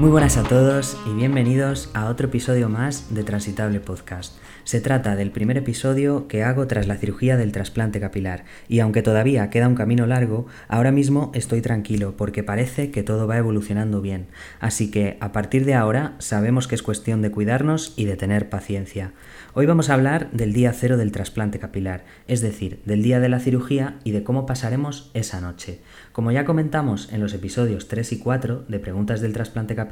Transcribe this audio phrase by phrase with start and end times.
[0.00, 4.38] Buenas a todos y bienvenidos a otro episodio más de Transitable Podcast.
[4.62, 9.02] Se trata del primer episodio que hago tras la cirugía del trasplante capilar y aunque
[9.02, 14.00] todavía queda un camino largo, ahora mismo estoy tranquilo porque parece que todo va evolucionando
[14.00, 14.28] bien.
[14.60, 18.48] Así que a partir de ahora sabemos que es cuestión de cuidarnos y de tener
[18.48, 19.12] paciencia.
[19.52, 23.28] Hoy vamos a hablar del día cero del trasplante capilar, es decir, del día de
[23.28, 25.80] la cirugía y de cómo pasaremos esa noche.
[26.12, 29.87] Como ya comentamos en los episodios 3 y 4 de Preguntas del trasplante capilar,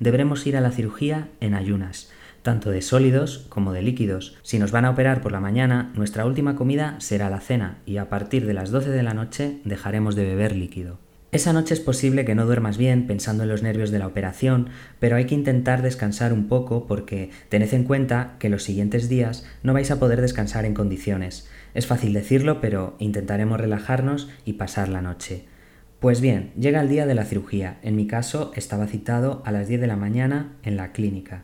[0.00, 2.10] deberemos ir a la cirugía en ayunas
[2.46, 4.36] tanto de sólidos como de líquidos.
[4.42, 7.96] Si nos van a operar por la mañana, nuestra última comida será la cena y
[7.96, 11.00] a partir de las 12 de la noche dejaremos de beber líquido.
[11.32, 14.68] Esa noche es posible que no duermas bien pensando en los nervios de la operación,
[15.00, 19.44] pero hay que intentar descansar un poco porque tened en cuenta que los siguientes días
[19.64, 21.48] no vais a poder descansar en condiciones.
[21.74, 25.46] Es fácil decirlo, pero intentaremos relajarnos y pasar la noche.
[26.06, 27.78] Pues bien, llega el día de la cirugía.
[27.82, 31.42] En mi caso estaba citado a las 10 de la mañana en la clínica.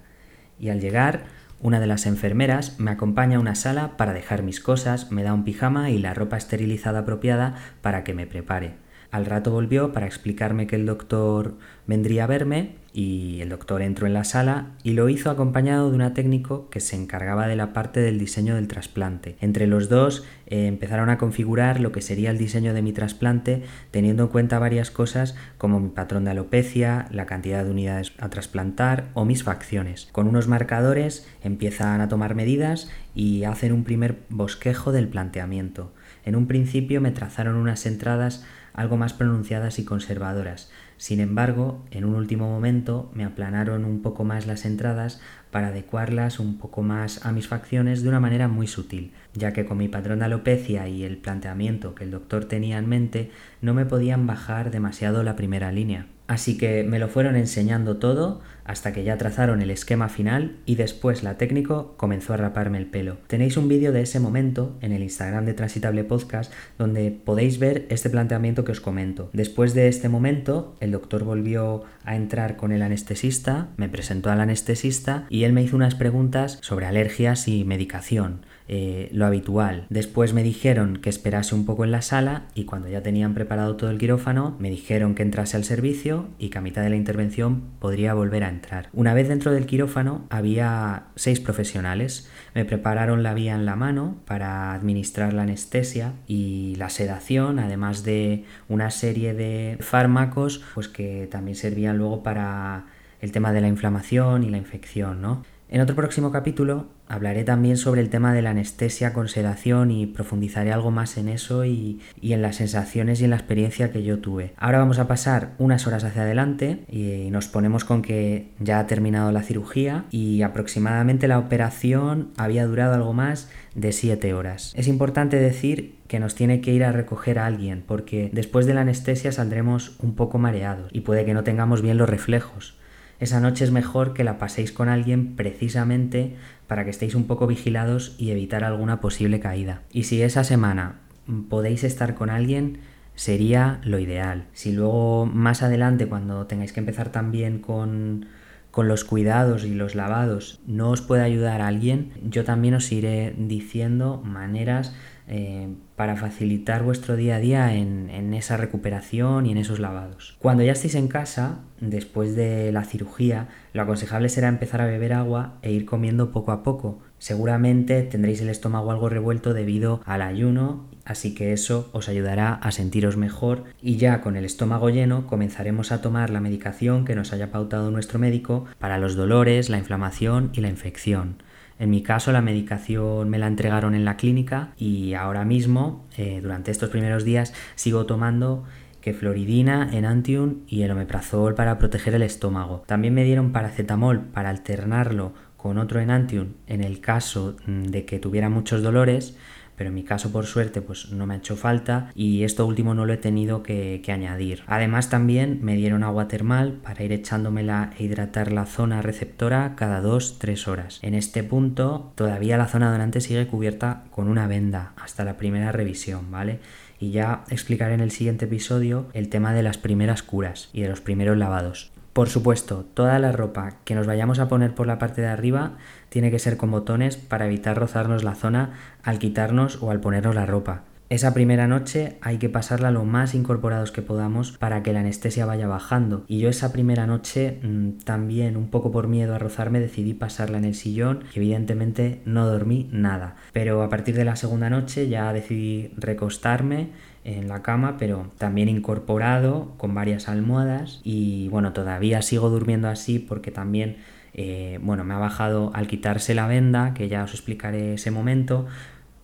[0.57, 1.25] Y al llegar,
[1.61, 5.35] una de las enfermeras me acompaña a una sala para dejar mis cosas, me da
[5.35, 8.75] un pijama y la ropa esterilizada apropiada para que me prepare.
[9.13, 14.07] Al rato volvió para explicarme que el doctor vendría a verme y el doctor entró
[14.07, 17.75] en la sala y lo hizo acompañado de una técnico que se encargaba de la
[17.75, 19.37] parte del diseño del trasplante.
[19.43, 23.63] Entre los dos eh, empezaron a configurar lo que sería el diseño de mi trasplante
[23.91, 28.31] teniendo en cuenta varias cosas como mi patrón de alopecia, la cantidad de unidades a
[28.31, 30.09] trasplantar o mis facciones.
[30.13, 35.93] Con unos marcadores empiezan a tomar medidas y hacen un primer bosquejo del planteamiento.
[36.25, 40.71] En un principio me trazaron unas entradas algo más pronunciadas y conservadoras.
[40.97, 45.21] Sin embargo, en un último momento me aplanaron un poco más las entradas
[45.51, 49.65] para adecuarlas un poco más a mis facciones de una manera muy sutil, ya que
[49.65, 53.31] con mi patrón de alopecia y el planteamiento que el doctor tenía en mente
[53.61, 56.07] no me podían bajar demasiado la primera línea.
[56.33, 60.77] Así que me lo fueron enseñando todo hasta que ya trazaron el esquema final y
[60.77, 63.19] después la técnico comenzó a raparme el pelo.
[63.27, 67.85] Tenéis un vídeo de ese momento en el Instagram de Transitable Podcast donde podéis ver
[67.91, 69.29] este planteamiento que os comento.
[69.35, 74.41] Después de este momento, el doctor volvió a entrar con el anestesista, me presentó al
[74.41, 78.47] anestesista y él me hizo unas preguntas sobre alergias y medicación.
[78.75, 79.85] Eh, lo habitual.
[79.91, 83.77] Después me dijeron que esperase un poco en la sala y cuando ya tenían preparado
[83.77, 86.97] todo el quirófano me dijeron que entrase al servicio y que a mitad de la
[86.97, 88.89] intervención podría volver a entrar.
[88.95, 92.31] Una vez dentro del quirófano había seis profesionales.
[92.55, 98.05] Me prepararon la vía en la mano para administrar la anestesia y la sedación, además
[98.05, 102.87] de una serie de fármacos pues que también servían luego para
[103.21, 105.45] el tema de la inflamación y la infección, ¿no?
[105.73, 110.05] En otro próximo capítulo hablaré también sobre el tema de la anestesia con sedación y
[110.05, 114.19] profundizaré algo más en eso y, en las sensaciones y en la experiencia que yo
[114.19, 114.53] tuve.
[114.59, 118.87] Ahora vamos a pasar unas horas hacia adelante y nos ponemos con que ya ha
[118.87, 124.75] terminado la cirugía y aproximadamente la operación había durado algo más de 7 horas.
[124.77, 128.75] Es importante decir que nos tiene que ir a recoger a alguien porque después de
[128.75, 132.77] la anestesia saldremos un poco mareados y puede que no tengamos bien los reflejos
[133.21, 136.37] esa noche es mejor que la paséis con alguien precisamente
[136.67, 139.83] para que estéis un poco vigilados y evitar alguna posible caída.
[139.93, 141.01] Y si esa semana
[141.49, 142.79] podéis estar con alguien,
[143.15, 144.47] sería lo ideal.
[144.53, 148.27] Si luego más adelante, cuando tengáis que empezar también con,
[148.71, 153.35] con los cuidados y los lavados, no os puede ayudar alguien, yo también os iré
[153.37, 154.95] diciendo maneras
[155.35, 155.67] eh,
[155.97, 160.37] para facilitar vuestro día a día en, en, esa recuperación y en esos lavados.
[160.39, 165.15] Cuando ya estéis en casa, después de la cirugía, lo aconsejable será empezar a beber
[165.15, 166.99] agua e ir comiendo poco a poco.
[167.17, 172.71] Seguramente tendréis el estómago algo revuelto debido al ayuno, así que eso os ayudará a
[172.71, 177.33] sentiros mejor y ya con el estómago lleno comenzaremos a tomar la medicación que nos
[177.33, 181.37] haya pautado nuestro médico para los dolores, la inflamación y la infección.
[181.83, 186.39] En mi caso la medicación me la entregaron en la clínica y ahora mismo, eh,
[186.41, 188.63] durante estos primeros días, sigo tomando
[189.01, 192.85] kefloridina, enantium y el omeprazol para proteger el estómago.
[192.87, 195.33] También me dieron paracetamol para alternarlo
[195.63, 199.37] con otro enantium en el caso mm, de que tuviera muchos dolores
[199.77, 202.95] pero en mi caso por suerte pues no me ha hecho falta y esto último
[202.95, 204.63] no lo he tenido que, añadir.
[204.67, 210.03] Además también me dieron agua termal para ir echándomela e hidratar la zona receptora cada
[210.03, 210.99] 2-3 horas.
[211.03, 215.73] En este punto todavía la zona donante sigue cubierta con una venda hasta la primera
[215.73, 216.61] revisión, ¿vale?
[217.01, 220.89] Y ya explicaré en el siguiente episodio el tema de las primeras curas y de
[220.89, 221.92] los primeros lavados.
[222.13, 225.73] Por supuesto, toda la ropa que nos vayamos a poner por la parte de arriba
[226.11, 230.35] tiene que ser con botones para evitar rozarnos la zona al quitarnos o al ponernos
[230.35, 230.83] la ropa.
[231.13, 235.45] Esa primera noche hay que pasarla lo más incorporados que podamos para que la anestesia
[235.45, 236.25] vaya bajando.
[236.27, 240.57] Y yo esa primera noche mm, también, un poco por miedo a rozarme, decidí pasarla
[240.57, 243.37] en el sillón y evidentemente no dormí nada.
[243.53, 246.93] Pero a partir de la segunda noche ya decidí recostarme
[247.25, 253.19] en la cama, pero también incorporado con varias almohadas y bueno, todavía sigo durmiendo así
[253.19, 253.99] porque también
[254.33, 258.67] eh, bueno, me ha bajado al quitarse la venda, que ya os explicaré ese momento,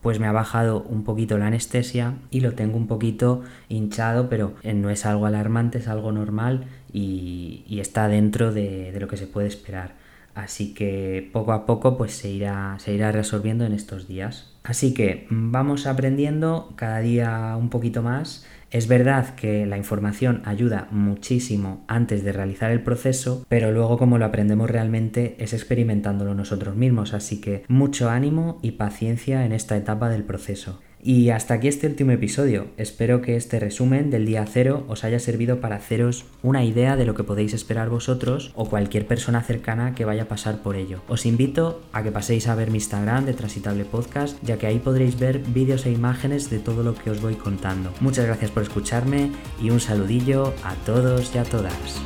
[0.02, 4.54] pues me ha bajado un poquito la anestesia y lo tengo un poquito hinchado, pero
[4.62, 9.26] eh, no es algo alarmante, es algo normal y, está dentro de, lo que se
[9.26, 9.94] puede esperar.
[10.34, 14.52] Así que poco a poco pues se irá, se irá resolviendo en estos días.
[14.62, 20.88] Así que vamos aprendiendo cada día un poquito más es verdad que la información ayuda
[20.90, 26.76] muchísimo antes de realizar el proceso, pero luego como lo aprendemos realmente es experimentándolo nosotros
[26.76, 30.80] mismos, así que mucho ánimo y paciencia en esta etapa del proceso.
[31.02, 32.66] Y hasta aquí este último episodio.
[32.76, 37.06] Espero que este resumen del día cero os haya servido para haceros una idea de
[37.06, 41.00] lo que podéis esperar vosotros o cualquier persona cercana que vaya a pasar por ello.
[41.08, 44.78] Os invito a que paséis a ver mi Instagram de Transitable Podcast, ya que ahí
[44.78, 47.92] podréis ver vídeos e imágenes de todo lo que os voy contando.
[48.00, 49.30] Muchas gracias por escucharme
[49.62, 52.02] y un saludillo a todos y a todas.